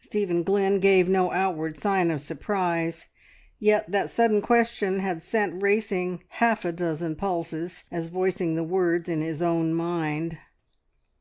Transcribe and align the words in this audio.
Stephen 0.00 0.44
Glynn 0.44 0.78
gave 0.78 1.08
no 1.08 1.32
outward 1.32 1.76
sign 1.76 2.12
of 2.12 2.20
surprise, 2.20 3.06
yet 3.58 3.90
that 3.90 4.08
sudden 4.08 4.40
question 4.40 5.00
had 5.00 5.24
sent 5.24 5.60
racing 5.60 6.22
half 6.28 6.64
a 6.64 6.70
dozen 6.70 7.16
pulses, 7.16 7.82
as 7.90 8.06
voicing 8.06 8.54
the 8.54 8.62
words 8.62 9.08
in 9.08 9.22
his 9.22 9.42
own 9.42 9.74
mind. 9.74 10.38